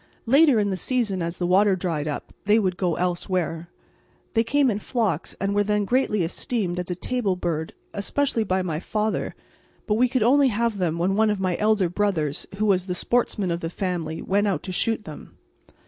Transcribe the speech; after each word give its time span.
Later 0.25 0.57
in 0.57 0.71
the 0.71 0.77
season, 0.77 1.21
as 1.21 1.37
the 1.37 1.45
water 1.45 1.75
dried 1.75 2.07
up, 2.07 2.33
they 2.45 2.57
would 2.57 2.75
go 2.75 2.95
elsewhere. 2.95 3.69
They 4.33 4.43
came 4.43 4.71
in 4.71 4.79
flocks 4.79 5.35
and 5.39 5.53
were 5.53 5.63
then 5.63 5.85
greatly 5.85 6.23
esteemed 6.23 6.79
as 6.79 6.89
a 6.89 6.95
table 6.95 7.35
bird, 7.35 7.73
especially 7.93 8.43
by 8.43 8.63
my 8.63 8.79
father, 8.79 9.35
but 9.85 9.93
we 9.99 10.09
could 10.09 10.23
only 10.23 10.47
have 10.47 10.79
them 10.79 10.97
when 10.97 11.15
one 11.15 11.29
of 11.29 11.39
my 11.39 11.55
elder 11.57 11.87
brothers, 11.87 12.47
who 12.55 12.65
was 12.65 12.87
the 12.87 12.95
sportsman 12.95 13.51
of 13.51 13.59
the 13.59 13.69
family, 13.69 14.23
went 14.23 14.47
out 14.47 14.63
to 14.63 14.71
shoot 14.71 15.03
them. 15.03 15.37